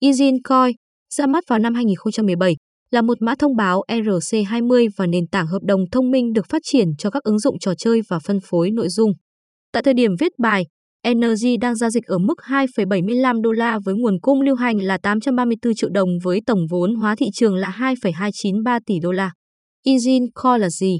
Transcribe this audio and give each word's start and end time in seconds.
Engine 0.00 0.38
Coin, 0.44 0.76
ra 1.14 1.26
mắt 1.26 1.44
vào 1.48 1.58
năm 1.58 1.74
2017, 1.74 2.56
là 2.90 3.02
một 3.02 3.22
mã 3.22 3.34
thông 3.38 3.56
báo 3.56 3.82
ERC20 3.88 4.88
và 4.96 5.06
nền 5.06 5.26
tảng 5.26 5.46
hợp 5.46 5.62
đồng 5.62 5.90
thông 5.92 6.10
minh 6.10 6.32
được 6.32 6.46
phát 6.48 6.62
triển 6.64 6.88
cho 6.98 7.10
các 7.10 7.22
ứng 7.22 7.38
dụng 7.38 7.58
trò 7.58 7.74
chơi 7.78 8.00
và 8.08 8.18
phân 8.18 8.38
phối 8.40 8.70
nội 8.70 8.88
dung. 8.88 9.12
Tại 9.72 9.82
thời 9.82 9.94
điểm 9.94 10.10
viết 10.20 10.32
bài, 10.38 10.64
Energy 11.02 11.56
đang 11.56 11.74
giao 11.74 11.90
dịch 11.90 12.04
ở 12.04 12.18
mức 12.18 12.34
2,75 12.38 13.40
đô 13.40 13.52
la 13.52 13.78
với 13.84 13.94
nguồn 13.94 14.20
cung 14.20 14.40
lưu 14.40 14.54
hành 14.54 14.78
là 14.78 14.98
834 15.02 15.74
triệu 15.74 15.90
đồng 15.90 16.08
với 16.22 16.40
tổng 16.46 16.66
vốn 16.70 16.94
hóa 16.94 17.14
thị 17.16 17.26
trường 17.34 17.54
là 17.54 17.68
2,293 17.68 18.78
tỷ 18.86 18.94
đô 19.02 19.12
la. 19.12 19.30
Engine 19.84 20.26
Core 20.34 20.58
là 20.58 20.70
gì? 20.70 20.98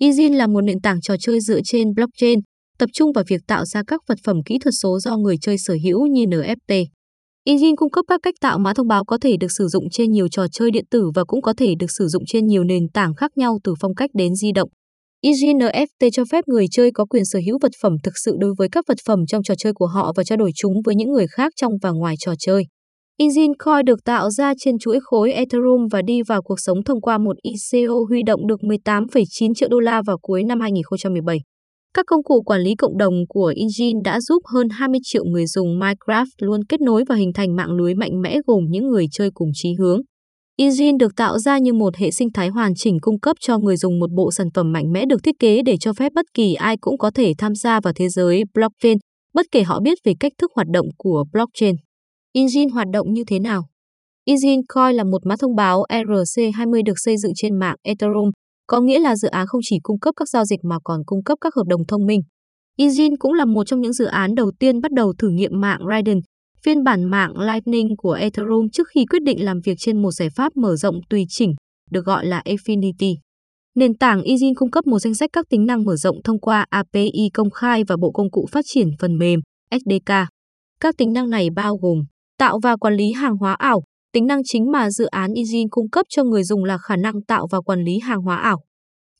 Ezin 0.00 0.36
là 0.36 0.46
một 0.46 0.60
nền 0.60 0.80
tảng 0.80 1.00
trò 1.00 1.14
chơi 1.20 1.40
dựa 1.40 1.60
trên 1.64 1.94
blockchain, 1.94 2.38
tập 2.78 2.90
trung 2.92 3.12
vào 3.12 3.24
việc 3.28 3.40
tạo 3.46 3.64
ra 3.64 3.82
các 3.86 4.00
vật 4.08 4.18
phẩm 4.24 4.36
kỹ 4.46 4.58
thuật 4.58 4.74
số 4.82 4.98
do 5.00 5.16
người 5.16 5.36
chơi 5.40 5.58
sở 5.58 5.76
hữu 5.84 6.06
như 6.06 6.24
NFT. 6.24 6.84
Engine 7.46 7.76
cung 7.76 7.90
cấp 7.90 8.04
các 8.08 8.20
cách 8.22 8.34
tạo 8.40 8.58
mã 8.58 8.72
thông 8.74 8.88
báo 8.88 9.04
có 9.04 9.18
thể 9.20 9.36
được 9.40 9.52
sử 9.58 9.68
dụng 9.68 9.90
trên 9.90 10.10
nhiều 10.10 10.28
trò 10.28 10.46
chơi 10.52 10.70
điện 10.70 10.84
tử 10.90 11.10
và 11.14 11.24
cũng 11.24 11.42
có 11.42 11.54
thể 11.56 11.74
được 11.78 11.90
sử 11.90 12.06
dụng 12.08 12.22
trên 12.26 12.46
nhiều 12.46 12.64
nền 12.64 12.88
tảng 12.94 13.14
khác 13.14 13.30
nhau 13.36 13.58
từ 13.64 13.74
phong 13.80 13.94
cách 13.94 14.10
đến 14.14 14.34
di 14.34 14.52
động. 14.52 14.68
Engine 15.22 15.66
NFT 15.66 16.10
cho 16.12 16.24
phép 16.32 16.44
người 16.48 16.66
chơi 16.70 16.90
có 16.94 17.04
quyền 17.04 17.24
sở 17.24 17.38
hữu 17.46 17.58
vật 17.62 17.72
phẩm 17.82 17.92
thực 18.02 18.12
sự 18.24 18.36
đối 18.38 18.54
với 18.58 18.68
các 18.72 18.84
vật 18.88 18.98
phẩm 19.06 19.18
trong 19.26 19.42
trò 19.42 19.54
chơi 19.58 19.72
của 19.72 19.86
họ 19.86 20.12
và 20.16 20.24
trao 20.24 20.36
đổi 20.36 20.50
chúng 20.54 20.72
với 20.84 20.94
những 20.94 21.12
người 21.12 21.26
khác 21.26 21.52
trong 21.56 21.72
và 21.82 21.90
ngoài 21.90 22.14
trò 22.18 22.32
chơi. 22.38 22.64
Engine 23.18 23.52
Coin 23.64 23.84
được 23.84 24.04
tạo 24.04 24.30
ra 24.30 24.52
trên 24.58 24.78
chuỗi 24.78 24.98
khối 25.02 25.32
Ethereum 25.32 25.88
và 25.90 26.02
đi 26.02 26.22
vào 26.22 26.42
cuộc 26.42 26.60
sống 26.60 26.84
thông 26.84 27.00
qua 27.00 27.18
một 27.18 27.36
ICO 27.42 27.94
huy 28.08 28.22
động 28.22 28.46
được 28.46 28.60
18,9 28.60 29.54
triệu 29.54 29.68
đô 29.68 29.80
la 29.80 30.02
vào 30.06 30.18
cuối 30.22 30.42
năm 30.44 30.60
2017. 30.60 31.38
Các 31.94 32.06
công 32.06 32.22
cụ 32.22 32.42
quản 32.42 32.60
lý 32.60 32.74
cộng 32.74 32.98
đồng 32.98 33.14
của 33.28 33.54
Engine 33.56 34.00
đã 34.04 34.20
giúp 34.20 34.42
hơn 34.46 34.68
20 34.68 35.00
triệu 35.02 35.24
người 35.24 35.46
dùng 35.46 35.78
Minecraft 35.78 36.26
luôn 36.38 36.64
kết 36.68 36.80
nối 36.80 37.04
và 37.08 37.14
hình 37.14 37.32
thành 37.32 37.56
mạng 37.56 37.72
lưới 37.72 37.94
mạnh 37.94 38.22
mẽ 38.22 38.38
gồm 38.46 38.64
những 38.68 38.88
người 38.88 39.06
chơi 39.12 39.30
cùng 39.34 39.48
chí 39.54 39.74
hướng. 39.78 40.00
Engine 40.56 40.96
được 40.98 41.16
tạo 41.16 41.38
ra 41.38 41.58
như 41.58 41.72
một 41.72 41.96
hệ 41.96 42.10
sinh 42.10 42.28
thái 42.34 42.48
hoàn 42.48 42.74
chỉnh 42.74 42.98
cung 43.00 43.20
cấp 43.20 43.36
cho 43.40 43.58
người 43.58 43.76
dùng 43.76 43.98
một 43.98 44.10
bộ 44.16 44.30
sản 44.30 44.46
phẩm 44.54 44.72
mạnh 44.72 44.92
mẽ 44.92 45.06
được 45.06 45.22
thiết 45.22 45.34
kế 45.38 45.62
để 45.62 45.76
cho 45.80 45.92
phép 45.92 46.12
bất 46.14 46.26
kỳ 46.34 46.54
ai 46.54 46.76
cũng 46.80 46.98
có 46.98 47.10
thể 47.10 47.32
tham 47.38 47.54
gia 47.54 47.80
vào 47.80 47.92
thế 47.96 48.08
giới 48.08 48.42
blockchain, 48.54 48.98
bất 49.34 49.46
kể 49.52 49.62
họ 49.62 49.80
biết 49.80 49.98
về 50.04 50.12
cách 50.20 50.32
thức 50.38 50.50
hoạt 50.54 50.66
động 50.68 50.86
của 50.98 51.24
blockchain. 51.32 51.74
Engine 52.32 52.70
hoạt 52.72 52.86
động 52.92 53.12
như 53.12 53.24
thế 53.26 53.38
nào? 53.38 53.62
Engine 54.24 54.62
Coin 54.74 54.96
là 54.96 55.04
một 55.04 55.26
mã 55.26 55.36
thông 55.36 55.56
báo 55.56 55.84
ERC20 55.88 56.82
được 56.84 56.94
xây 56.96 57.16
dựng 57.16 57.32
trên 57.36 57.58
mạng 57.58 57.76
Ethereum, 57.82 58.30
có 58.66 58.80
nghĩa 58.80 58.98
là 58.98 59.16
dự 59.16 59.28
án 59.28 59.46
không 59.46 59.60
chỉ 59.64 59.76
cung 59.82 59.98
cấp 59.98 60.14
các 60.16 60.28
giao 60.28 60.44
dịch 60.44 60.60
mà 60.62 60.76
còn 60.84 61.00
cung 61.06 61.24
cấp 61.24 61.38
các 61.40 61.54
hợp 61.54 61.66
đồng 61.66 61.86
thông 61.86 62.06
minh. 62.06 62.20
Engine 62.76 63.16
cũng 63.18 63.32
là 63.32 63.44
một 63.44 63.64
trong 63.64 63.80
những 63.80 63.92
dự 63.92 64.04
án 64.04 64.34
đầu 64.34 64.52
tiên 64.58 64.80
bắt 64.80 64.92
đầu 64.92 65.12
thử 65.18 65.28
nghiệm 65.28 65.60
mạng 65.60 65.80
Raiden, 65.88 66.20
phiên 66.64 66.84
bản 66.84 67.04
mạng 67.04 67.38
Lightning 67.38 67.96
của 67.96 68.12
Ethereum 68.12 68.68
trước 68.72 68.88
khi 68.94 69.06
quyết 69.06 69.22
định 69.22 69.44
làm 69.44 69.60
việc 69.64 69.74
trên 69.78 70.02
một 70.02 70.10
giải 70.10 70.28
pháp 70.36 70.56
mở 70.56 70.76
rộng 70.76 71.00
tùy 71.10 71.24
chỉnh, 71.28 71.54
được 71.90 72.04
gọi 72.04 72.26
là 72.26 72.42
Affinity. 72.44 73.14
Nền 73.74 73.94
tảng 73.94 74.22
Engine 74.22 74.54
cung 74.56 74.70
cấp 74.70 74.86
một 74.86 74.98
danh 74.98 75.14
sách 75.14 75.30
các 75.32 75.46
tính 75.50 75.66
năng 75.66 75.84
mở 75.84 75.96
rộng 75.96 76.16
thông 76.24 76.40
qua 76.40 76.66
API 76.70 77.30
công 77.34 77.50
khai 77.50 77.84
và 77.88 77.96
bộ 77.96 78.10
công 78.10 78.30
cụ 78.30 78.46
phát 78.52 78.64
triển 78.68 78.88
phần 79.00 79.18
mềm 79.18 79.40
SDK. 79.70 80.12
Các 80.80 80.96
tính 80.98 81.12
năng 81.12 81.30
này 81.30 81.50
bao 81.50 81.76
gồm 81.76 81.98
tạo 82.38 82.58
và 82.62 82.76
quản 82.76 82.94
lý 82.94 83.12
hàng 83.12 83.36
hóa 83.36 83.52
ảo, 83.52 83.82
tính 84.14 84.26
năng 84.26 84.40
chính 84.44 84.72
mà 84.72 84.90
dự 84.90 85.04
án 85.04 85.32
Engine 85.32 85.68
cung 85.70 85.90
cấp 85.90 86.06
cho 86.08 86.24
người 86.24 86.44
dùng 86.44 86.64
là 86.64 86.78
khả 86.78 86.96
năng 86.96 87.22
tạo 87.22 87.46
và 87.50 87.60
quản 87.60 87.84
lý 87.84 87.98
hàng 87.98 88.20
hóa 88.20 88.36
ảo. 88.36 88.64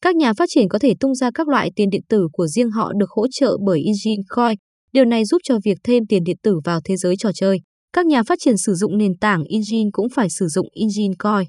Các 0.02 0.16
nhà 0.16 0.32
phát 0.32 0.48
triển 0.48 0.68
có 0.68 0.78
thể 0.78 0.94
tung 1.00 1.14
ra 1.14 1.30
các 1.34 1.48
loại 1.48 1.70
tiền 1.76 1.90
điện 1.90 2.02
tử 2.08 2.28
của 2.32 2.46
riêng 2.46 2.70
họ 2.70 2.92
được 2.92 3.10
hỗ 3.10 3.26
trợ 3.30 3.56
bởi 3.66 3.82
Engine 3.84 4.22
Coin, 4.28 4.58
Điều 4.94 5.04
này 5.04 5.24
giúp 5.24 5.38
cho 5.44 5.58
việc 5.64 5.78
thêm 5.84 6.06
tiền 6.08 6.24
điện 6.24 6.36
tử 6.42 6.60
vào 6.64 6.80
thế 6.84 6.96
giới 6.96 7.14
trò 7.18 7.30
chơi. 7.34 7.58
Các 7.92 8.06
nhà 8.06 8.22
phát 8.22 8.38
triển 8.40 8.56
sử 8.56 8.74
dụng 8.74 8.98
nền 8.98 9.12
tảng 9.20 9.44
Engine 9.44 9.90
cũng 9.92 10.08
phải 10.14 10.30
sử 10.30 10.46
dụng 10.48 10.68
Engine 10.72 11.14
Coin. 11.18 11.48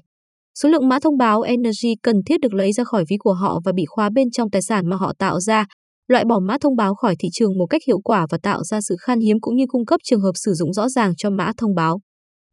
Số 0.62 0.68
lượng 0.68 0.88
mã 0.88 0.98
thông 0.98 1.18
báo 1.18 1.42
Energy 1.42 1.94
cần 2.02 2.16
thiết 2.26 2.40
được 2.40 2.54
lấy 2.54 2.72
ra 2.72 2.84
khỏi 2.84 3.04
ví 3.08 3.16
của 3.18 3.32
họ 3.32 3.60
và 3.64 3.72
bị 3.72 3.84
khóa 3.86 4.10
bên 4.14 4.30
trong 4.30 4.50
tài 4.50 4.62
sản 4.62 4.88
mà 4.88 4.96
họ 4.96 5.12
tạo 5.18 5.40
ra, 5.40 5.66
loại 6.08 6.24
bỏ 6.24 6.38
mã 6.38 6.56
thông 6.60 6.76
báo 6.76 6.94
khỏi 6.94 7.16
thị 7.18 7.28
trường 7.32 7.58
một 7.58 7.66
cách 7.66 7.82
hiệu 7.86 7.98
quả 8.04 8.26
và 8.30 8.38
tạo 8.42 8.64
ra 8.64 8.80
sự 8.80 8.96
khan 9.00 9.20
hiếm 9.20 9.36
cũng 9.40 9.56
như 9.56 9.64
cung 9.68 9.86
cấp 9.86 10.00
trường 10.04 10.20
hợp 10.20 10.32
sử 10.34 10.52
dụng 10.54 10.72
rõ 10.72 10.88
ràng 10.88 11.12
cho 11.16 11.30
mã 11.30 11.52
thông 11.56 11.74
báo. 11.74 12.00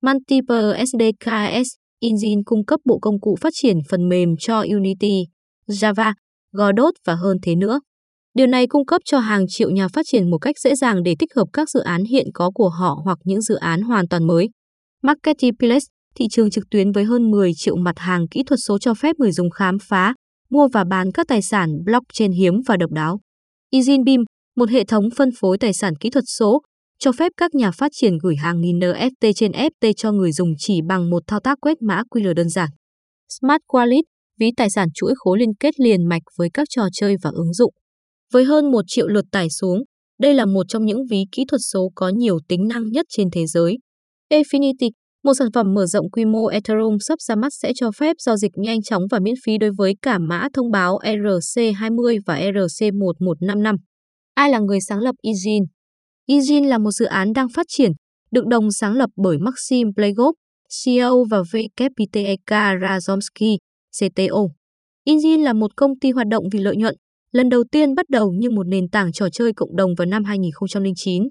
Multiple 0.03 0.85
SDKs 0.85 1.67
Engine 1.99 2.41
cung 2.45 2.65
cấp 2.65 2.79
bộ 2.85 2.99
công 3.01 3.19
cụ 3.19 3.35
phát 3.41 3.53
triển 3.53 3.77
phần 3.89 4.09
mềm 4.09 4.29
cho 4.39 4.59
Unity, 4.59 5.25
Java, 5.67 6.13
Godot 6.51 6.93
và 7.05 7.15
hơn 7.15 7.37
thế 7.43 7.55
nữa. 7.55 7.79
Điều 8.33 8.47
này 8.47 8.67
cung 8.67 8.85
cấp 8.85 9.01
cho 9.05 9.19
hàng 9.19 9.45
triệu 9.47 9.69
nhà 9.69 9.87
phát 9.87 10.05
triển 10.05 10.29
một 10.29 10.37
cách 10.37 10.59
dễ 10.59 10.75
dàng 10.75 11.03
để 11.03 11.15
tích 11.19 11.29
hợp 11.35 11.45
các 11.53 11.69
dự 11.69 11.79
án 11.79 12.03
hiện 12.03 12.27
có 12.33 12.51
của 12.53 12.69
họ 12.69 13.01
hoặc 13.03 13.17
những 13.23 13.41
dự 13.41 13.55
án 13.55 13.81
hoàn 13.81 14.07
toàn 14.07 14.27
mới. 14.27 14.49
Marketplace, 15.03 15.85
thị 16.15 16.25
trường 16.31 16.49
trực 16.49 16.63
tuyến 16.71 16.91
với 16.91 17.03
hơn 17.03 17.31
10 17.31 17.51
triệu 17.55 17.75
mặt 17.75 17.99
hàng 17.99 18.27
kỹ 18.27 18.43
thuật 18.43 18.59
số 18.67 18.77
cho 18.79 18.93
phép 18.93 19.15
người 19.19 19.31
dùng 19.31 19.49
khám 19.49 19.77
phá, 19.79 20.13
mua 20.49 20.67
và 20.73 20.83
bán 20.83 21.11
các 21.11 21.27
tài 21.27 21.41
sản 21.41 21.69
blockchain 21.85 22.31
hiếm 22.31 22.61
và 22.65 22.77
độc 22.77 22.91
đáo. 22.91 23.19
EasyBeam, 23.71 24.23
một 24.55 24.69
hệ 24.69 24.83
thống 24.83 25.09
phân 25.15 25.29
phối 25.39 25.57
tài 25.57 25.73
sản 25.73 25.95
kỹ 25.95 26.09
thuật 26.09 26.23
số, 26.27 26.61
cho 27.03 27.11
phép 27.11 27.31
các 27.37 27.55
nhà 27.55 27.71
phát 27.71 27.91
triển 27.95 28.17
gửi 28.23 28.35
hàng 28.35 28.61
nghìn 28.61 28.79
NFT 28.79 29.31
trên 29.35 29.51
FT 29.51 29.93
cho 29.97 30.11
người 30.11 30.31
dùng 30.31 30.49
chỉ 30.57 30.81
bằng 30.87 31.09
một 31.09 31.23
thao 31.27 31.39
tác 31.39 31.57
quét 31.61 31.81
mã 31.81 32.01
QR 32.09 32.33
đơn 32.33 32.49
giản. 32.49 32.69
Smart 33.29 33.61
Wallet, 33.67 34.01
ví 34.39 34.51
tài 34.57 34.69
sản 34.69 34.87
chuỗi 34.93 35.13
khối 35.15 35.39
liên 35.39 35.55
kết 35.59 35.79
liền 35.79 36.09
mạch 36.09 36.21
với 36.37 36.49
các 36.53 36.67
trò 36.69 36.83
chơi 36.93 37.15
và 37.23 37.29
ứng 37.33 37.53
dụng. 37.53 37.73
Với 38.33 38.43
hơn 38.43 38.71
1 38.71 38.81
triệu 38.87 39.07
lượt 39.07 39.25
tải 39.31 39.49
xuống, 39.49 39.83
đây 40.19 40.33
là 40.33 40.45
một 40.45 40.65
trong 40.67 40.85
những 40.85 41.05
ví 41.09 41.17
kỹ 41.31 41.43
thuật 41.47 41.61
số 41.73 41.91
có 41.95 42.09
nhiều 42.09 42.39
tính 42.47 42.67
năng 42.67 42.91
nhất 42.91 43.05
trên 43.09 43.27
thế 43.31 43.45
giới. 43.45 43.77
Affinity, 44.31 44.89
một 45.23 45.33
sản 45.33 45.47
phẩm 45.53 45.73
mở 45.73 45.85
rộng 45.85 46.11
quy 46.11 46.25
mô 46.25 46.45
Ethereum 46.45 46.97
sắp 46.99 47.21
ra 47.21 47.35
mắt 47.35 47.53
sẽ 47.53 47.71
cho 47.75 47.91
phép 47.91 48.15
giao 48.19 48.37
dịch 48.37 48.51
nhanh 48.55 48.81
chóng 48.81 49.03
và 49.11 49.19
miễn 49.19 49.35
phí 49.45 49.57
đối 49.57 49.71
với 49.77 49.95
cả 50.01 50.19
mã 50.19 50.47
thông 50.53 50.71
báo 50.71 50.99
ERC20 51.03 52.19
và 52.25 52.39
ERC1155. 52.39 53.75
Ai 54.33 54.49
là 54.49 54.59
người 54.59 54.79
sáng 54.81 54.99
lập 54.99 55.15
Engine? 55.21 55.65
Engine 56.27 56.67
là 56.67 56.77
một 56.77 56.91
dự 56.91 57.05
án 57.05 57.33
đang 57.33 57.49
phát 57.49 57.65
triển, 57.69 57.91
được 58.31 58.47
đồng 58.47 58.71
sáng 58.71 58.93
lập 58.93 59.09
bởi 59.15 59.37
Maxim 59.37 59.87
Plegov, 59.95 60.35
CEO 60.85 61.23
và 61.29 61.41
VKPTEK 61.41 62.39
Razomsky, 62.81 63.57
CTO. 63.99 64.41
Engine 65.05 65.43
là 65.43 65.53
một 65.53 65.71
công 65.75 65.99
ty 65.99 66.11
hoạt 66.11 66.27
động 66.27 66.43
vì 66.51 66.59
lợi 66.59 66.75
nhuận, 66.75 66.95
lần 67.31 67.49
đầu 67.49 67.63
tiên 67.71 67.95
bắt 67.95 68.05
đầu 68.09 68.31
như 68.31 68.49
một 68.49 68.67
nền 68.67 68.89
tảng 68.89 69.11
trò 69.11 69.27
chơi 69.29 69.53
cộng 69.53 69.75
đồng 69.75 69.91
vào 69.97 70.05
năm 70.05 70.23
2009. 70.23 71.23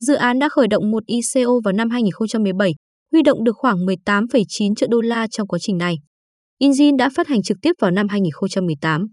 Dự 0.00 0.14
án 0.14 0.38
đã 0.38 0.48
khởi 0.48 0.68
động 0.68 0.90
một 0.90 1.02
ICO 1.06 1.52
vào 1.64 1.72
năm 1.72 1.90
2017, 1.90 2.72
huy 3.12 3.22
động 3.22 3.44
được 3.44 3.56
khoảng 3.56 3.76
18,9 3.76 4.74
triệu 4.74 4.88
đô 4.88 5.00
la 5.00 5.26
trong 5.30 5.48
quá 5.48 5.58
trình 5.62 5.78
này. 5.78 5.96
Injin 6.62 6.96
đã 6.96 7.10
phát 7.16 7.28
hành 7.28 7.42
trực 7.42 7.58
tiếp 7.62 7.72
vào 7.80 7.90
năm 7.90 8.08
2018. 8.08 9.06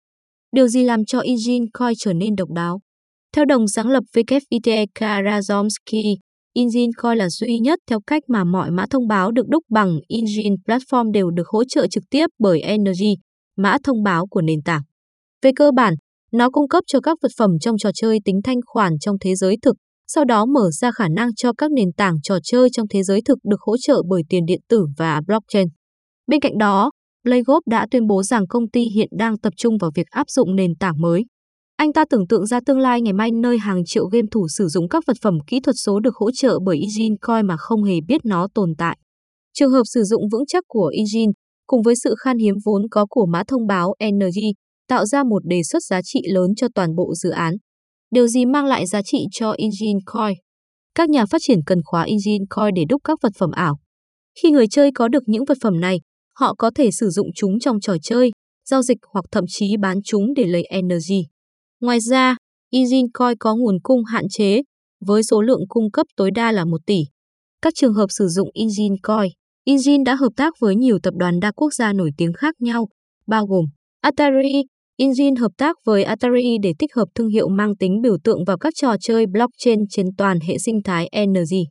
Điều 0.51 0.67
gì 0.67 0.83
làm 0.83 1.05
cho 1.05 1.19
Injin 1.19 1.67
Coin 1.73 1.93
trở 1.97 2.13
nên 2.13 2.35
độc 2.35 2.49
đáo? 2.51 2.79
Theo 3.35 3.45
đồng 3.45 3.67
sáng 3.67 3.87
lập 3.87 4.03
WITEK 4.13 4.85
Karazomsky, 4.95 6.15
Engine 6.53 6.91
Coin 6.97 7.17
là 7.17 7.29
duy 7.29 7.59
nhất 7.59 7.79
theo 7.89 7.99
cách 8.07 8.23
mà 8.27 8.43
mọi 8.43 8.71
mã 8.71 8.85
thông 8.89 9.07
báo 9.07 9.31
được 9.31 9.47
đúc 9.47 9.63
bằng 9.69 9.99
Engine 10.07 10.55
Platform 10.67 11.11
đều 11.11 11.31
được 11.31 11.47
hỗ 11.47 11.63
trợ 11.63 11.87
trực 11.87 12.03
tiếp 12.09 12.27
bởi 12.39 12.61
Energy, 12.61 13.15
mã 13.57 13.77
thông 13.83 14.03
báo 14.03 14.27
của 14.27 14.41
nền 14.41 14.61
tảng. 14.65 14.81
Về 15.41 15.51
cơ 15.55 15.71
bản, 15.71 15.93
nó 16.31 16.49
cung 16.49 16.67
cấp 16.67 16.83
cho 16.87 16.99
các 16.99 17.17
vật 17.21 17.31
phẩm 17.37 17.49
trong 17.61 17.77
trò 17.77 17.89
chơi 17.95 18.19
tính 18.25 18.39
thanh 18.43 18.59
khoản 18.65 18.93
trong 18.99 19.15
thế 19.21 19.35
giới 19.35 19.57
thực, 19.61 19.75
sau 20.07 20.25
đó 20.25 20.45
mở 20.45 20.71
ra 20.71 20.91
khả 20.91 21.07
năng 21.15 21.35
cho 21.35 21.53
các 21.53 21.71
nền 21.71 21.91
tảng 21.97 22.21
trò 22.23 22.37
chơi 22.43 22.69
trong 22.71 22.87
thế 22.87 23.03
giới 23.03 23.21
thực 23.25 23.37
được 23.43 23.61
hỗ 23.61 23.77
trợ 23.77 24.01
bởi 24.09 24.21
tiền 24.29 24.45
điện 24.45 24.59
tử 24.69 24.85
và 24.97 25.21
blockchain. 25.27 25.67
Bên 26.27 26.39
cạnh 26.39 26.57
đó, 26.57 26.91
Playgop 27.23 27.67
đã 27.67 27.87
tuyên 27.91 28.07
bố 28.07 28.23
rằng 28.23 28.47
công 28.47 28.69
ty 28.69 28.81
hiện 28.95 29.09
đang 29.17 29.37
tập 29.37 29.53
trung 29.57 29.77
vào 29.81 29.91
việc 29.95 30.07
áp 30.09 30.29
dụng 30.29 30.55
nền 30.55 30.75
tảng 30.79 31.01
mới. 31.01 31.23
Anh 31.75 31.93
ta 31.93 32.05
tưởng 32.09 32.27
tượng 32.27 32.45
ra 32.45 32.59
tương 32.65 32.79
lai 32.79 33.01
ngày 33.01 33.13
mai 33.13 33.31
nơi 33.31 33.57
hàng 33.57 33.81
triệu 33.85 34.05
game 34.05 34.27
thủ 34.31 34.47
sử 34.47 34.67
dụng 34.67 34.89
các 34.89 35.03
vật 35.07 35.17
phẩm 35.21 35.37
kỹ 35.47 35.59
thuật 35.59 35.75
số 35.85 35.99
được 35.99 36.15
hỗ 36.15 36.31
trợ 36.31 36.59
bởi 36.65 36.77
Ijin 36.77 37.15
Coin 37.21 37.47
mà 37.47 37.57
không 37.57 37.83
hề 37.83 37.95
biết 38.07 38.25
nó 38.25 38.47
tồn 38.53 38.73
tại. 38.77 38.97
Trường 39.53 39.71
hợp 39.71 39.83
sử 39.85 40.03
dụng 40.03 40.29
vững 40.31 40.45
chắc 40.47 40.63
của 40.67 40.91
Ijin 40.93 41.31
cùng 41.67 41.81
với 41.81 41.95
sự 42.03 42.15
khan 42.17 42.37
hiếm 42.37 42.55
vốn 42.65 42.81
có 42.91 43.05
của 43.09 43.25
mã 43.25 43.43
thông 43.47 43.67
báo 43.67 43.93
Energy 43.99 44.53
tạo 44.87 45.05
ra 45.05 45.23
một 45.23 45.45
đề 45.45 45.63
xuất 45.63 45.83
giá 45.83 46.01
trị 46.03 46.21
lớn 46.33 46.55
cho 46.55 46.67
toàn 46.75 46.95
bộ 46.95 47.13
dự 47.15 47.29
án. 47.29 47.53
Điều 48.11 48.27
gì 48.27 48.45
mang 48.45 48.65
lại 48.65 48.85
giá 48.85 49.01
trị 49.01 49.25
cho 49.31 49.51
Ijin 49.51 49.99
Coin? 50.05 50.37
Các 50.95 51.09
nhà 51.09 51.25
phát 51.25 51.41
triển 51.41 51.59
cần 51.65 51.79
khóa 51.85 52.05
Ijin 52.05 52.45
Coin 52.49 52.73
để 52.73 52.83
đúc 52.89 53.01
các 53.03 53.19
vật 53.21 53.31
phẩm 53.37 53.51
ảo. 53.51 53.75
Khi 54.41 54.51
người 54.51 54.67
chơi 54.67 54.91
có 54.95 55.07
được 55.07 55.23
những 55.25 55.45
vật 55.45 55.57
phẩm 55.61 55.79
này, 55.79 55.97
họ 56.39 56.55
có 56.57 56.71
thể 56.75 56.91
sử 56.91 57.09
dụng 57.09 57.27
chúng 57.35 57.59
trong 57.59 57.79
trò 57.79 57.95
chơi, 58.01 58.31
giao 58.69 58.81
dịch 58.81 58.97
hoặc 59.13 59.25
thậm 59.31 59.43
chí 59.47 59.77
bán 59.81 59.97
chúng 60.03 60.33
để 60.33 60.43
lấy 60.43 60.63
energy. 60.63 61.23
Ngoài 61.81 61.99
ra, 61.99 62.35
Engine 62.71 63.07
Coin 63.13 63.37
có 63.39 63.55
nguồn 63.55 63.79
cung 63.83 64.03
hạn 64.03 64.25
chế, 64.29 64.61
với 65.05 65.23
số 65.23 65.41
lượng 65.41 65.61
cung 65.69 65.91
cấp 65.91 66.07
tối 66.15 66.31
đa 66.31 66.51
là 66.51 66.65
1 66.65 66.77
tỷ. 66.85 66.99
Các 67.61 67.73
trường 67.75 67.93
hợp 67.93 68.07
sử 68.09 68.27
dụng 68.27 68.49
Engine 68.53 68.95
Coin 69.03 69.31
Engine 69.67 70.03
đã 70.05 70.15
hợp 70.15 70.29
tác 70.35 70.53
với 70.59 70.75
nhiều 70.75 70.99
tập 71.03 71.13
đoàn 71.17 71.39
đa 71.39 71.51
quốc 71.51 71.73
gia 71.73 71.93
nổi 71.93 72.11
tiếng 72.17 72.33
khác 72.33 72.55
nhau, 72.59 72.87
bao 73.27 73.45
gồm 73.45 73.65
Atari, 74.01 74.63
Engine 74.97 75.39
hợp 75.39 75.51
tác 75.57 75.75
với 75.85 76.03
Atari 76.03 76.57
để 76.63 76.73
tích 76.79 76.93
hợp 76.95 77.05
thương 77.15 77.29
hiệu 77.29 77.49
mang 77.49 77.75
tính 77.75 78.01
biểu 78.01 78.17
tượng 78.23 78.45
vào 78.45 78.57
các 78.57 78.73
trò 78.75 78.95
chơi 79.01 79.25
blockchain 79.25 79.79
trên 79.89 80.05
toàn 80.17 80.39
hệ 80.47 80.57
sinh 80.57 80.83
thái 80.83 81.07
Energy. 81.11 81.63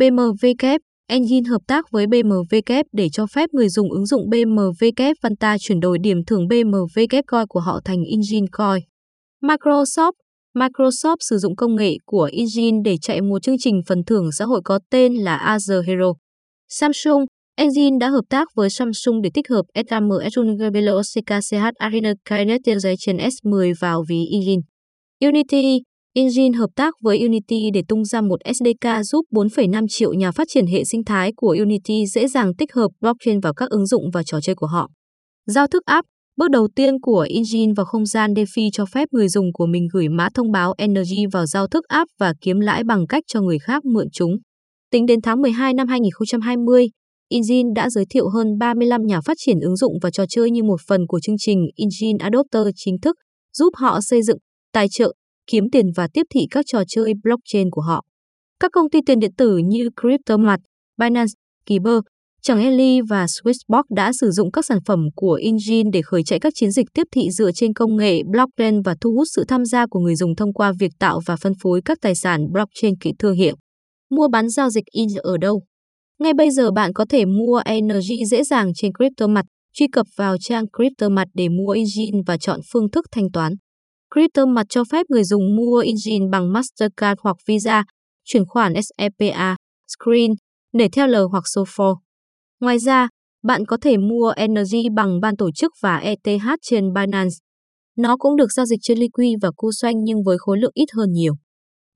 BMWK, 0.00 0.78
Engine 1.08 1.48
hợp 1.48 1.60
tác 1.66 1.84
với 1.90 2.06
BMW 2.06 2.62
Kép 2.66 2.86
để 2.92 3.08
cho 3.12 3.26
phép 3.26 3.50
người 3.52 3.68
dùng 3.68 3.90
ứng 3.90 4.06
dụng 4.06 4.30
BMW 4.30 4.92
Kép 4.96 5.16
Vanta 5.22 5.56
chuyển 5.60 5.80
đổi 5.80 5.98
điểm 5.98 6.24
thưởng 6.24 6.46
BMW 6.46 7.06
Kép 7.10 7.24
Coin 7.26 7.46
của 7.48 7.60
họ 7.60 7.80
thành 7.84 8.02
Engine 8.04 8.46
Coin. 8.52 8.82
Microsoft 9.42 10.12
Microsoft 10.54 11.16
sử 11.20 11.38
dụng 11.38 11.56
công 11.56 11.76
nghệ 11.76 11.92
của 12.04 12.30
Engine 12.32 12.78
để 12.84 12.96
chạy 13.02 13.20
một 13.20 13.42
chương 13.42 13.58
trình 13.58 13.80
phần 13.86 14.04
thưởng 14.04 14.32
xã 14.32 14.44
hội 14.44 14.60
có 14.64 14.78
tên 14.90 15.14
là 15.14 15.56
Azure 15.56 15.82
Hero. 15.82 16.12
Samsung 16.68 17.24
Engine 17.56 17.96
đã 18.00 18.08
hợp 18.08 18.24
tác 18.30 18.48
với 18.54 18.70
Samsung 18.70 19.22
để 19.22 19.30
tích 19.34 19.48
hợp 19.48 19.62
SAM 19.90 20.08
Etron 20.22 20.56
CH 20.60 21.62
Arena 21.78 22.12
Kinetic 22.30 22.76
trên 22.98 23.16
S10 23.16 23.74
vào 23.80 24.04
ví 24.08 24.26
Engine. 24.32 24.62
Unity 25.20 25.82
Engine 26.14 26.58
hợp 26.58 26.70
tác 26.76 26.94
với 27.02 27.18
Unity 27.20 27.70
để 27.74 27.82
tung 27.88 28.04
ra 28.04 28.20
một 28.20 28.40
SDK 28.54 28.88
giúp 29.02 29.24
4,5 29.30 29.86
triệu 29.88 30.12
nhà 30.12 30.32
phát 30.32 30.48
triển 30.50 30.66
hệ 30.66 30.84
sinh 30.84 31.04
thái 31.04 31.32
của 31.36 31.56
Unity 31.58 32.06
dễ 32.06 32.28
dàng 32.28 32.54
tích 32.54 32.72
hợp 32.72 32.88
blockchain 33.00 33.40
vào 33.40 33.54
các 33.54 33.70
ứng 33.70 33.86
dụng 33.86 34.10
và 34.12 34.22
trò 34.22 34.40
chơi 34.40 34.54
của 34.54 34.66
họ. 34.66 34.88
Giao 35.46 35.66
thức 35.66 35.82
app 35.86 36.08
Bước 36.38 36.50
đầu 36.50 36.68
tiên 36.76 37.00
của 37.00 37.26
Engine 37.30 37.72
vào 37.76 37.86
không 37.86 38.06
gian 38.06 38.32
DeFi 38.32 38.70
cho 38.72 38.84
phép 38.86 39.08
người 39.12 39.28
dùng 39.28 39.52
của 39.52 39.66
mình 39.66 39.88
gửi 39.92 40.08
mã 40.08 40.28
thông 40.34 40.52
báo 40.52 40.74
Energy 40.78 41.26
vào 41.32 41.46
giao 41.46 41.66
thức 41.66 41.84
app 41.88 42.10
và 42.18 42.34
kiếm 42.40 42.60
lãi 42.60 42.84
bằng 42.84 43.06
cách 43.06 43.24
cho 43.26 43.40
người 43.40 43.58
khác 43.58 43.84
mượn 43.84 44.06
chúng. 44.12 44.32
Tính 44.90 45.06
đến 45.06 45.20
tháng 45.22 45.42
12 45.42 45.74
năm 45.74 45.88
2020, 45.88 46.86
Engine 47.28 47.68
đã 47.74 47.90
giới 47.90 48.04
thiệu 48.10 48.28
hơn 48.28 48.58
35 48.58 49.02
nhà 49.06 49.20
phát 49.20 49.36
triển 49.40 49.60
ứng 49.60 49.76
dụng 49.76 49.92
và 50.02 50.10
trò 50.10 50.24
chơi 50.28 50.50
như 50.50 50.62
một 50.62 50.80
phần 50.88 51.06
của 51.06 51.20
chương 51.20 51.36
trình 51.38 51.66
Engine 51.76 52.24
Adopter 52.24 52.66
chính 52.76 53.00
thức, 53.02 53.16
giúp 53.52 53.70
họ 53.76 54.00
xây 54.00 54.22
dựng, 54.22 54.38
tài 54.72 54.86
trợ, 54.90 55.12
kiếm 55.50 55.64
tiền 55.72 55.86
và 55.96 56.08
tiếp 56.12 56.26
thị 56.34 56.40
các 56.50 56.64
trò 56.68 56.82
chơi 56.88 57.12
blockchain 57.22 57.70
của 57.70 57.82
họ. 57.82 58.04
Các 58.60 58.70
công 58.72 58.90
ty 58.90 58.98
tiền 59.06 59.18
điện 59.18 59.34
tử 59.36 59.56
như 59.56 59.88
CryptoMart, 60.02 60.60
Binance, 60.98 61.32
Kyber, 61.66 61.98
Chẳng 62.42 62.60
Eli 62.60 63.00
và 63.08 63.24
Swissbox 63.24 63.82
đã 63.96 64.12
sử 64.20 64.30
dụng 64.30 64.50
các 64.50 64.64
sản 64.64 64.78
phẩm 64.86 65.00
của 65.16 65.40
Engine 65.42 65.90
để 65.92 66.02
khởi 66.02 66.22
chạy 66.22 66.40
các 66.40 66.52
chiến 66.56 66.70
dịch 66.70 66.86
tiếp 66.94 67.06
thị 67.12 67.30
dựa 67.30 67.52
trên 67.52 67.72
công 67.72 67.96
nghệ 67.96 68.22
blockchain 68.30 68.82
và 68.82 68.94
thu 69.00 69.12
hút 69.12 69.26
sự 69.34 69.44
tham 69.48 69.64
gia 69.64 69.86
của 69.86 70.00
người 70.00 70.16
dùng 70.16 70.36
thông 70.36 70.52
qua 70.52 70.72
việc 70.80 70.92
tạo 70.98 71.20
và 71.26 71.36
phân 71.36 71.52
phối 71.62 71.80
các 71.84 71.98
tài 72.00 72.14
sản 72.14 72.40
blockchain 72.52 72.94
kỹ 73.00 73.12
thương 73.18 73.34
hiệu. 73.34 73.56
Mua 74.10 74.28
bán 74.28 74.48
giao 74.48 74.70
dịch 74.70 74.84
in 74.92 75.08
ở 75.22 75.36
đâu? 75.36 75.62
Ngay 76.18 76.34
bây 76.34 76.50
giờ 76.50 76.70
bạn 76.70 76.92
có 76.92 77.04
thể 77.08 77.24
mua 77.24 77.60
Energy 77.64 78.24
dễ 78.24 78.42
dàng 78.44 78.74
trên 78.74 78.92
CryptoMart. 78.92 79.46
Truy 79.74 79.86
cập 79.92 80.06
vào 80.16 80.36
trang 80.40 80.64
CryptoMart 80.78 81.28
để 81.34 81.48
mua 81.48 81.70
Engine 81.70 82.22
và 82.26 82.36
chọn 82.36 82.60
phương 82.72 82.90
thức 82.90 83.04
thanh 83.12 83.30
toán. 83.32 83.52
CryptoMart 84.14 84.66
cho 84.68 84.84
phép 84.84 85.06
người 85.08 85.24
dùng 85.24 85.56
mua 85.56 85.78
Engine 85.78 86.26
bằng 86.32 86.52
Mastercard 86.52 87.20
hoặc 87.22 87.36
Visa, 87.46 87.84
chuyển 88.24 88.44
khoản 88.46 88.72
SEPA, 88.74 89.56
Screen, 89.88 90.30
để 90.72 90.88
theo 90.92 91.06
lời 91.06 91.24
hoặc 91.30 91.44
SOFR. 91.56 91.96
Ngoài 92.60 92.78
ra, 92.78 93.08
bạn 93.42 93.66
có 93.66 93.76
thể 93.82 93.96
mua 93.96 94.32
Energy 94.36 94.82
bằng 94.96 95.20
ban 95.20 95.36
tổ 95.36 95.50
chức 95.52 95.72
và 95.82 95.96
ETH 95.96 96.44
trên 96.62 96.92
Binance. 96.92 97.34
Nó 97.96 98.16
cũng 98.16 98.36
được 98.36 98.52
giao 98.52 98.66
dịch 98.66 98.78
trên 98.82 98.98
Liqui 98.98 99.34
và 99.42 99.50
Kucoin 99.56 100.04
nhưng 100.04 100.22
với 100.26 100.36
khối 100.38 100.58
lượng 100.58 100.72
ít 100.74 100.86
hơn 100.92 101.12
nhiều. 101.12 101.34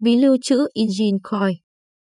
Ví 0.04 0.16
lưu 0.16 0.36
trữ 0.42 0.66
Engine 0.74 1.18
Coin 1.22 1.56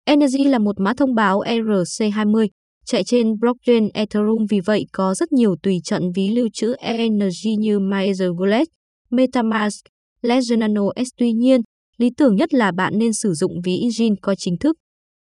Energy 0.05 0.45
là 0.45 0.59
một 0.59 0.81
mã 0.81 0.93
thông 0.97 1.15
báo 1.15 1.41
ERC20 1.41 2.49
chạy 2.87 3.05
trên 3.05 3.39
blockchain 3.41 3.89
Ethereum 3.95 4.47
vì 4.51 4.61
vậy 4.61 4.87
có 4.93 5.15
rất 5.15 5.33
nhiều 5.33 5.57
tùy 5.63 5.79
chọn 5.85 6.03
ví 6.15 6.29
lưu 6.29 6.49
trữ 6.53 6.75
Energy 6.79 7.57
như 7.59 7.79
Mazer 7.79 8.35
Wallet, 8.37 8.67
MetaMask, 9.11 9.81
Ledger 10.23 10.59
Nano 10.59 10.83
S. 10.97 11.09
Tuy 11.19 11.33
nhiên, 11.33 11.61
lý 11.99 12.11
tưởng 12.17 12.37
nhất 12.37 12.55
là 12.55 12.73
bạn 12.73 12.99
nên 12.99 13.13
sử 13.13 13.33
dụng 13.33 13.53
ví 13.65 13.79
Engine 13.81 14.17
Coin 14.23 14.37
chính 14.39 14.59
thức. 14.59 14.77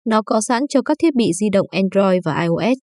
Nó 0.04 0.22
có 0.22 0.40
sẵn 0.40 0.62
cho 0.68 0.82
các 0.82 0.96
thiết 1.00 1.14
bị 1.14 1.24
di 1.40 1.46
động 1.52 1.66
Android 1.70 2.20
và 2.24 2.40
iOS. 2.42 2.78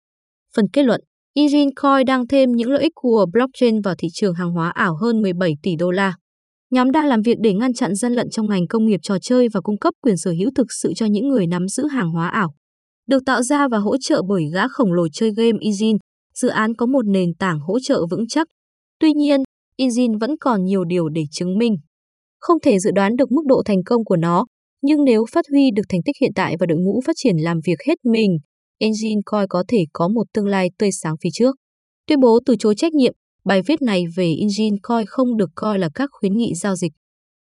Phần 0.56 0.66
kết 0.74 0.84
luận, 0.84 1.01
Engine 1.34 1.72
Coin 1.75 2.06
đang 2.06 2.28
thêm 2.28 2.51
những 2.51 2.72
lợi 2.72 2.84
ích 2.84 2.92
của 2.96 3.25
blockchain 3.34 3.81
vào 3.81 3.96
thị 3.98 4.07
trường 4.13 4.34
hàng 4.34 4.51
hóa 4.51 4.69
ảo 4.69 4.96
hơn 4.96 5.22
17 5.22 5.54
tỷ 5.63 5.75
đô 5.75 5.92
la. 5.92 6.13
Nhóm 6.72 6.92
đang 6.92 7.06
làm 7.06 7.22
việc 7.22 7.38
để 7.42 7.54
ngăn 7.54 7.74
chặn 7.74 7.96
gian 7.96 8.13
lận 8.13 8.30
trong 8.30 8.50
ngành 8.50 8.68
công 8.68 8.86
nghiệp 8.86 9.00
trò 9.04 9.18
chơi 9.22 9.48
và 9.54 9.62
cung 9.62 9.78
cấp 9.78 9.94
quyền 10.01 10.18
sở 10.18 10.31
hữu 10.31 10.50
thực 10.56 10.68
sự 10.81 10.94
cho 10.96 11.06
những 11.06 11.28
người 11.28 11.48
nắm 11.48 11.68
giữ 11.68 11.88
hàng 11.88 12.10
hóa 12.10 12.28
ảo. 12.28 12.54
Được 13.07 13.25
tạo 13.25 13.44
ra 13.44 13.68
và 13.68 13.78
hỗ 13.78 13.98
trợ 13.98 14.22
bởi 14.28 14.44
gã 14.54 14.68
khổng 14.68 14.94
lồ 14.94 15.07
chơi 15.10 15.31
game 15.38 15.57
Engine, 15.62 15.98
dự 16.36 16.48
án 16.48 16.75
có 16.75 16.86
một 16.86 17.06
nền 17.07 17.34
tảng 17.40 17.60
hỗ 17.60 17.80
trợ 17.80 18.06
vững 18.12 18.28
chắc. 18.28 18.48
Tuy 19.00 19.13
nhiên, 19.13 19.44
Engine 19.78 20.18
vẫn 20.22 20.36
còn 20.42 20.63
nhiều 20.63 20.84
điều 20.84 21.10
để 21.10 21.24
chứng 21.31 21.57
minh. 21.57 21.75
Không 22.40 22.57
thể 22.63 22.80
dự 22.80 22.92
đoán 22.95 23.16
được 23.16 23.31
mức 23.31 23.42
độ 23.45 23.62
thành 23.66 23.84
công 23.86 24.06
của 24.06 24.16
nó, 24.16 24.45
nhưng 24.81 25.04
nếu 25.04 25.25
phát 25.31 25.45
huy 25.52 25.72
được 25.75 25.84
thành 25.90 26.02
tích 26.06 26.16
hiện 26.22 26.31
tại 26.36 26.56
và 26.60 26.66
đội 26.66 26.78
ngũ 26.78 27.02
phát 27.06 27.13
triển 27.16 27.38
làm 27.38 27.60
việc 27.66 27.78
hết 27.88 27.95
mình, 28.04 28.38
Engine 28.80 29.22
coi 29.26 29.48
có 29.48 29.64
thể 29.68 29.86
có 29.94 30.08
một 30.08 30.24
tương 30.34 30.46
lai 30.46 30.70
tươi 30.78 30.90
sáng 30.92 31.16
phía 31.22 31.30
trước. 31.34 31.56
Tuyên 32.08 32.20
bố 32.20 32.40
từ 32.46 32.56
chối 32.60 32.76
trách 32.76 32.94
nhiệm, 32.94 33.14
bài 33.46 33.62
viết 33.68 33.81
này 33.81 34.04
về 34.16 34.34
Engine 34.40 34.78
coi 34.84 35.06
không 35.06 35.38
được 35.38 35.50
coi 35.56 35.80
là 35.80 35.90
các 35.96 36.10
khuyến 36.12 36.38
nghị 36.38 36.54
giao 36.56 36.76
dịch. 36.76 36.92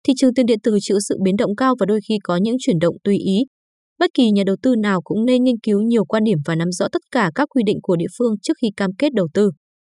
Thị 0.05 0.13
trường 0.17 0.35
tiền 0.35 0.47
điện 0.47 0.61
tử 0.63 0.79
chịu 0.81 0.97
sự 1.09 1.19
biến 1.25 1.37
động 1.37 1.57
cao 1.57 1.75
và 1.81 1.87
đôi 1.87 2.01
khi 2.09 2.19
có 2.23 2.37
những 2.37 2.57
chuyển 2.61 2.79
động 2.79 2.97
tùy 3.05 3.19
ý. 3.19 3.39
Bất 3.99 4.11
kỳ 4.15 4.31
nhà 4.31 4.43
đầu 4.47 4.57
tư 4.63 4.75
nào 4.77 5.03
cũng 5.03 5.25
nên 5.25 5.45
nghiên 5.45 5.59
cứu 5.63 5.81
nhiều 5.81 6.05
quan 6.05 6.25
điểm 6.25 6.39
và 6.45 6.55
nắm 6.55 6.73
rõ 6.73 6.89
tất 6.93 7.03
cả 7.11 7.31
các 7.35 7.49
quy 7.49 7.63
định 7.67 7.79
của 7.83 7.97
địa 7.97 8.07
phương 8.19 8.35
trước 8.43 8.53
khi 8.63 8.69
cam 8.77 8.91
kết 8.99 9.13
đầu 9.13 9.29
tư. 9.35 9.51